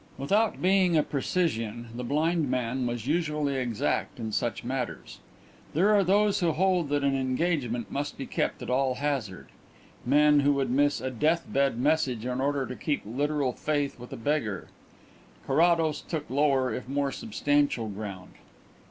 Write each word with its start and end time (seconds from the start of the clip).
Without 0.17 0.63
being 0.63 0.97
a 0.97 1.03
precisian, 1.03 1.89
the 1.95 2.03
blind 2.03 2.49
man 2.49 2.87
was 2.87 3.05
usually 3.05 3.57
exact 3.57 4.19
in 4.19 4.31
such 4.31 4.63
matters. 4.63 5.19
There 5.75 5.93
are 5.93 6.03
those 6.03 6.39
who 6.39 6.53
hold 6.53 6.89
that 6.89 7.03
an 7.03 7.15
engagement 7.15 7.91
must 7.91 8.17
be 8.17 8.25
kept 8.25 8.63
at 8.63 8.69
all 8.71 8.95
hazard: 8.95 9.49
men 10.03 10.39
who 10.39 10.53
would 10.53 10.71
miss 10.71 11.01
a 11.01 11.11
death 11.11 11.45
bed 11.47 11.77
message 11.77 12.25
in 12.25 12.41
order 12.41 12.65
to 12.65 12.75
keep 12.75 13.03
literal 13.05 13.53
faith 13.53 13.99
with 13.99 14.11
a 14.11 14.17
beggar. 14.17 14.69
Carrados 15.45 16.01
took 16.01 16.27
lower, 16.31 16.73
if 16.73 16.89
more 16.89 17.11
substantial, 17.11 17.87
ground. 17.87 18.31